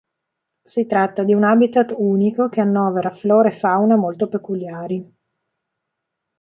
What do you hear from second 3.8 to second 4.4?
molto